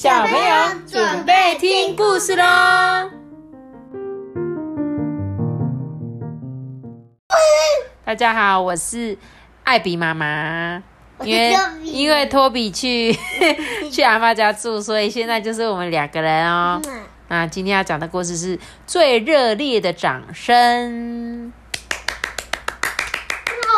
[0.00, 0.54] 小朋友
[0.86, 3.10] 准备听故事喽！
[8.04, 9.18] 大家好，我是
[9.64, 10.80] 艾比妈妈。
[11.24, 11.52] 因为
[11.82, 13.12] 因为托比去
[13.90, 16.80] 去阿妈家住，所以现在就是我们两个人哦。
[17.26, 18.56] 那今天要讲的故事是
[18.86, 21.52] 最热烈的掌声。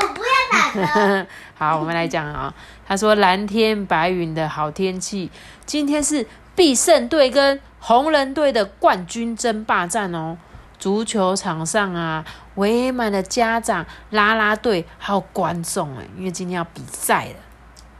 [0.02, 1.27] 我不要打声。
[1.61, 2.54] 好，我们来讲啊。
[2.88, 5.30] 他说：“蓝天白云的好天气，
[5.66, 10.38] 今天是必胜队跟红人队的冠军争霸战哦。
[10.78, 12.24] 足球场上啊，
[12.55, 17.34] 围满了家长、啦啦队还有观众哎，因为今天要比赛了。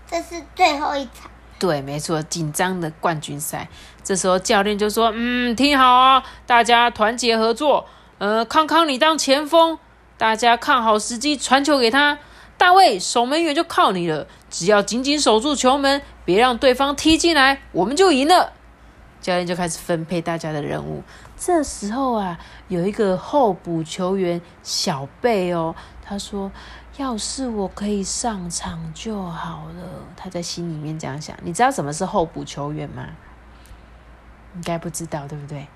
[0.07, 1.31] 这是最后一场。
[1.59, 3.69] 对，没错，紧张的冠军赛。
[4.03, 7.87] 这时候教练就说：‘嗯，听好啊，大家团结合作。
[8.17, 9.79] 呃，康康你当前锋，
[10.17, 12.17] 大家看好时机传球给他。’”
[12.61, 18.53] 大卫守门员就靠你了，只要紧紧守住球门，别让对方踢进来，我们就赢了。
[19.23, 21.03] 教练就开始分配大家的任务。
[21.39, 22.39] 这时候啊，
[22.69, 26.53] 有一个候补球员小贝哦，他说
[26.99, 31.35] ：“要是我可以上场就好了。”他在心里面这样想。
[31.43, 33.07] 你知道什么是候补球员吗？
[34.57, 35.67] 应该不知道，对不对？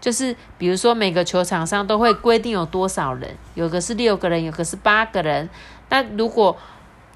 [0.00, 5.48] 就是比如说每个球场上都会规定有多少人，有个是六个人，有个是八个人。
[5.88, 6.56] 那如果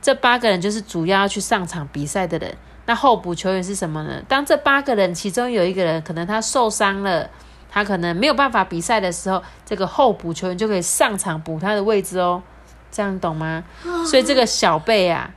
[0.00, 4.22] 这八个人就是主要要去上场比赛的人，那候补球员是什么呢？
[4.27, 7.28] 当这八个人其中有一个人可能他受伤了，
[7.70, 12.42] 他可能没有办法比赛的时候，这个候补球员就可以上场补他的位置哦。
[12.91, 13.62] 这样懂吗？
[14.05, 15.31] 所以这个小贝啊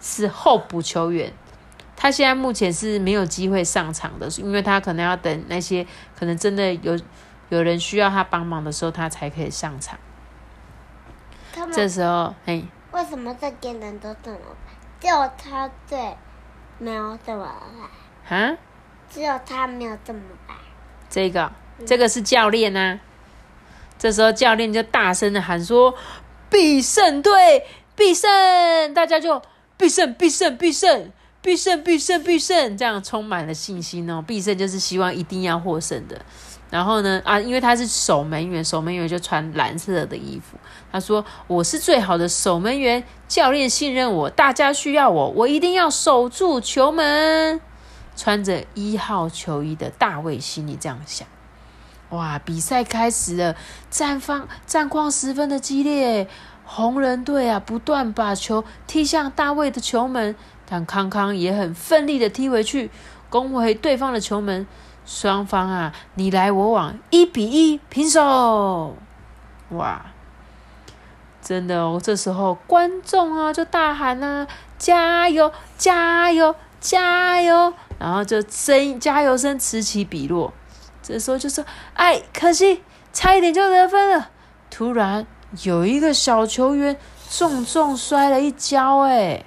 [0.00, 1.30] 是候补球员，
[2.02, 5.86] 他现在目前是没有机会上场的，因为他可能要等那些
[6.18, 6.98] 可能真的有
[7.50, 9.98] 有人需要他帮忙的时候，他才可以上场。
[11.70, 14.72] 这时候，嘿，为什么这边人都这么白？
[14.98, 16.16] 只有他最
[16.78, 17.46] 没有这么
[18.26, 18.34] 白。
[18.34, 18.56] 啊？
[19.10, 20.54] 只有他没有这么白。
[21.10, 21.52] 这个，
[21.86, 22.98] 这个是教练呐。
[23.98, 25.94] 这时候教练就大声的喊说
[26.48, 28.30] ：“必胜队，必胜！”
[28.94, 29.42] 大家就
[29.76, 31.12] 必胜，必胜，必胜，
[31.42, 34.22] 必胜，必胜，必胜，这样充满了信心哦。
[34.26, 36.20] 必胜就是希望一定要获胜的。
[36.70, 37.20] 然后呢？
[37.24, 40.56] 啊，因为他是守门员，守门员就穿蓝色的衣服。
[40.92, 47.60] 他说：“我是最好的守门员，教练信任我，大家需要我，我一定要守住球门。”
[48.14, 51.26] 穿着一号球衣的大卫心里这样想。
[52.10, 53.56] 哇，比赛开始了，
[53.90, 56.28] 战方战况十分的激烈。
[56.64, 60.36] 红人队啊，不断把球踢向大卫的球门，
[60.70, 62.88] 但康康也很奋力的踢回去，
[63.28, 64.64] 攻回对方的球门。
[65.04, 68.94] 双方啊，你来我往，一比一平手。
[69.70, 70.06] 哇，
[71.42, 72.00] 真的哦！
[72.00, 74.46] 这时候观众啊就大喊啊
[74.78, 80.52] ：“加油，加油，加油！”然后就声音加油声此起彼落。
[81.02, 81.64] 这时候就说
[81.94, 84.30] ：“哎，可惜差一点就得分了。”
[84.70, 85.26] 突然
[85.64, 86.96] 有一个小球员
[87.28, 89.44] 重重摔了一跤，哎。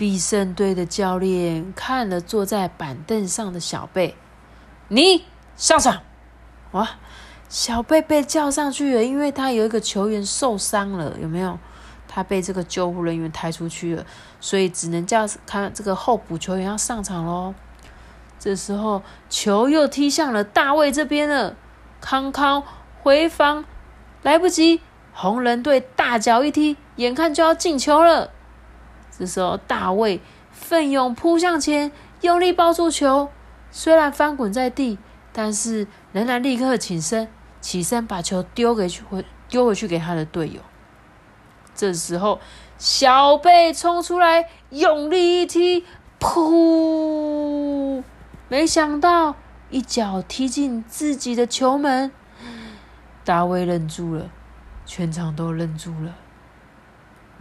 [0.00, 4.16] 必胜队的教练看了坐在板凳上的小贝，
[4.88, 6.00] 你上场！
[6.70, 6.92] 哇，
[7.50, 11.58] 小贝被叫上去了，因为他有一个球员受伤了，有没有？
[12.08, 14.06] 他被这个救护人员抬出去了，
[14.40, 17.54] 所以只能叫看这个候补球员要上场喽。
[18.38, 21.56] 这时候球又踢向了大卫这边了，
[22.00, 22.62] 康康
[23.02, 23.66] 回防
[24.22, 24.80] 来不及，
[25.12, 28.30] 红人队大脚一踢，眼看就要进球了。
[29.20, 30.18] 这时候，大卫
[30.50, 31.92] 奋勇扑向前，
[32.22, 33.28] 用力抱住球。
[33.70, 34.98] 虽然翻滚在地，
[35.30, 37.28] 但是仍然立刻起身，
[37.60, 40.62] 起身把球丢给去回丢回去给他的队友。
[41.74, 42.40] 这时候，
[42.78, 45.84] 小贝冲出来，用力一踢，
[46.18, 48.02] 噗！
[48.48, 49.36] 没想到
[49.68, 52.10] 一脚踢进自己的球门。
[53.22, 54.30] 大卫愣住了，
[54.86, 56.14] 全场都愣住了。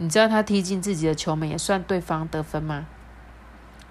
[0.02, 2.88] 你知道他踢进自己的球门也算对方得分吗？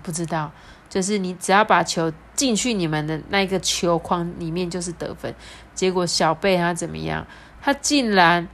[0.03, 0.51] 不知道，
[0.89, 5.35] 就是你只要把球进去你们的那个球框里面就是得分。
[5.75, 7.27] 结果小贝他怎么样？
[7.61, 8.49] 他竟然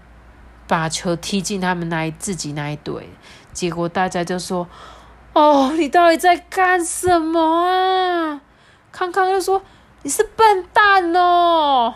[0.66, 3.08] 把球踢进他们那一自己那一队。
[3.52, 4.66] 结果大家就说
[5.32, 8.40] ：“哦，你到底在干什么啊？”
[8.90, 9.62] 康康又说
[10.02, 11.94] ：“你是笨蛋哦。”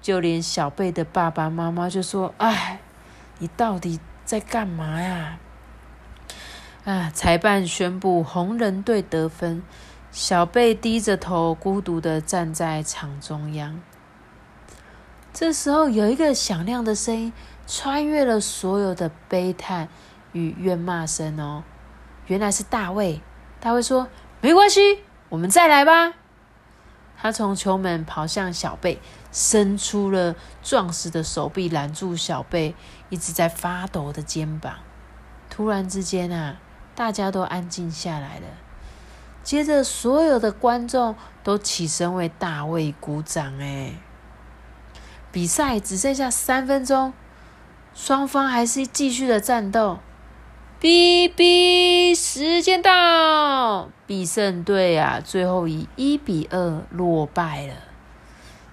[0.00, 2.78] 就连小贝的爸爸妈妈就说：“哎，
[3.40, 5.38] 你到底？”在干嘛呀？
[6.84, 7.10] 啊！
[7.14, 9.62] 裁判宣布红人队得分。
[10.10, 13.80] 小贝低着头，孤独的站在场中央。
[15.32, 17.32] 这时候，有一个响亮的声音
[17.66, 19.88] 穿越了所有的悲叹
[20.32, 21.64] 与怨骂声哦。
[22.26, 23.20] 原来是大卫。
[23.60, 24.08] 大卫说
[24.40, 25.00] ：“没关系，
[25.30, 26.14] 我们再来吧。
[27.16, 29.00] 他从球门跑向小贝，
[29.32, 32.74] 伸出了壮实的手臂拦住小贝
[33.08, 34.76] 一直在发抖的肩膀。
[35.48, 36.56] 突然之间啊，
[36.94, 38.46] 大家都安静下来了。
[39.42, 43.58] 接着，所有的观众都起身为大卫鼓掌。
[43.60, 43.94] 哎，
[45.30, 47.12] 比赛只剩下三分钟，
[47.94, 49.98] 双方还是继续的战斗。
[50.84, 53.88] 哔哔，时间到！
[54.06, 57.72] 必胜队啊，最后以一比二落败了。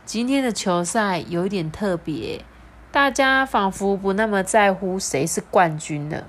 [0.04, 2.44] 今天的球赛有一点特别，
[2.92, 6.28] 大家仿佛不那么在乎谁是冠军了。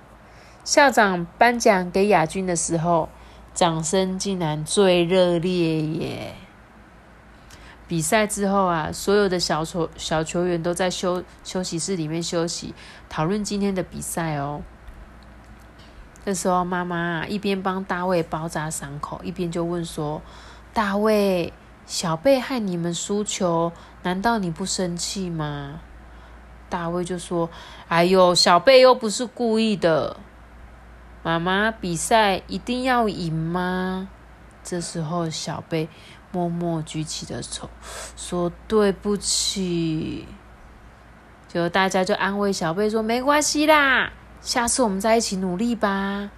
[0.63, 3.09] 校长颁奖给亚军的时候，
[3.53, 6.35] 掌声竟然最热烈耶！
[7.89, 12.73] 比赛之后啊，所有的小球小球员都在休休息室里面休息，
[13.09, 14.63] 讨论今天的比赛哦。
[16.25, 20.23] 这时候，妈妈一边帮大卫包扎伤口，一边就问说
[20.73, 21.53] ：“大卫，
[21.85, 23.73] 小贝害你们输球，
[24.05, 25.81] 难道你不生气吗？”
[26.71, 27.51] 大卫就说
[27.89, 30.17] ：“哎呦，小贝又不是故意的。”
[31.25, 34.09] 妈妈，比赛一定要赢吗？
[34.63, 35.89] 这时候，小贝
[36.31, 37.69] 默默举起了手，
[38.17, 40.29] 说：“对不起。”
[41.53, 46.29] 就大家就安慰小贝说：“没关系啦。”下次我们再一起努力吧，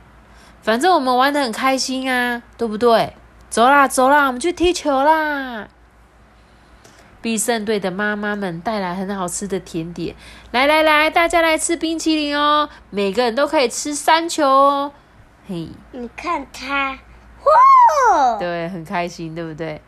[0.62, 3.14] 反正我们玩的很开心啊，对不对？
[3.48, 5.68] 走啦，走啦，我们去踢球啦！
[7.22, 10.14] 必胜队的妈妈们带来很好吃的甜点，
[10.50, 14.92] 来来来，大家来吃冰淇淋哦，每个人都可以吃三球哦。
[15.48, 16.98] 嘿，你看他，
[18.10, 19.80] 哇，对，很开心，对不对？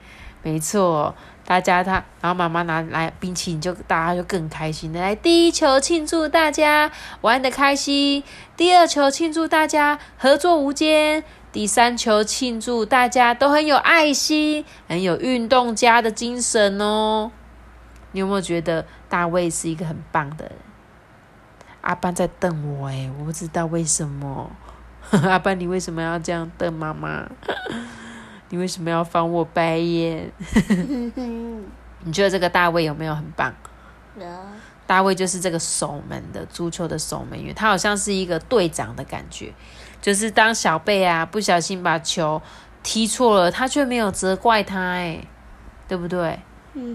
[0.42, 1.14] 没错。
[1.46, 6.90] 大家他，然后妈妈拿来冰淇淋，就大家就更开心的来第一球庆祝大家
[7.20, 8.24] 玩的开心，
[8.56, 11.22] 第二球庆祝大家合作无间，
[11.52, 17.30] 第三球庆祝大家都很有爱心，很有运动家的精神哦。
[18.10, 20.54] 你有没有觉得大卫是一个很棒的人？
[21.82, 24.50] 阿班在瞪我诶，我不知道为什么。
[25.22, 27.28] 阿班，你为什么要这样瞪妈妈？
[28.48, 30.30] 你为什么要翻我白眼？
[32.04, 33.52] 你觉得这个大卫有没有很棒？
[34.86, 39.52] 大卫就是这个守门的足球的守门员，他好像是一个队长的感觉。
[40.00, 42.40] 就是当小贝啊不小心把球
[42.84, 45.26] 踢错了，他却没有责怪他，哎，
[45.88, 46.38] 对不对？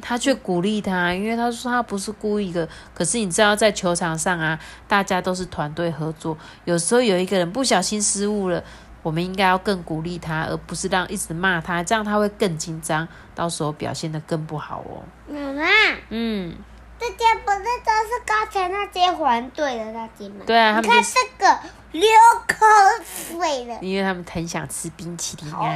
[0.01, 2.69] 他却鼓励他，因为他说他不是故意的。
[2.93, 4.57] 可是你知道，在球场上啊，
[4.87, 8.63] 大家都是团队合作，有时候有一个人不小心失误了。
[9.03, 15.03] 我们应该要更鼓励他，而不是让一直骂他，这样他会更紧张，到时候表现的更不好哦。
[15.27, 15.65] 妈妈，
[16.09, 16.55] 嗯，
[16.99, 20.43] 这些不是都是刚才那些还队的那些吗？
[20.45, 21.59] 对啊，你看这个
[21.93, 22.03] 流
[22.47, 22.65] 口
[23.03, 25.75] 水了，因为他们很想吃冰淇淋啊，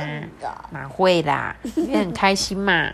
[0.70, 1.56] 哪会啦？
[1.76, 2.92] 因为很开心嘛。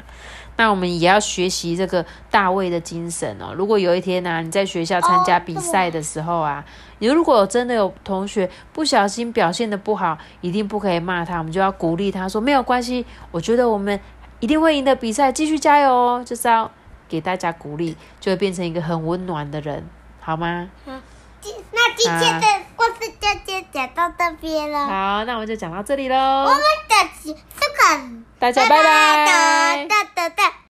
[0.61, 3.51] 那我们也要学习这个大卫的精神哦。
[3.57, 6.63] 如果有一天呢，你在学校参加比赛的时候啊，
[6.99, 13.99] 你如果真的有同学不小心表现的不好，一定不可以骂他，我们就要鼓励他说没有关系，我觉得我们
[14.39, 16.69] 一定会赢得比赛，继续加油哦，就是要
[17.09, 19.83] 给大家鼓励，就会变成一个很温暖的人，
[20.19, 20.69] 好吗？
[20.85, 22.47] 好，那今天的
[22.81, 24.87] 故事就先讲到这边了。
[24.87, 26.15] 好，那我们就讲到这里喽。
[26.15, 28.01] 我们下期这个。
[28.39, 30.51] 大家拜拜。